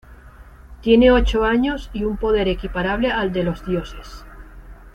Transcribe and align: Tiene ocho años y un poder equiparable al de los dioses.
Tiene 0.81 1.11
ocho 1.11 1.43
años 1.45 1.91
y 1.93 2.05
un 2.05 2.17
poder 2.17 2.47
equiparable 2.47 3.11
al 3.11 3.31
de 3.31 3.43
los 3.43 3.63
dioses. 3.67 4.25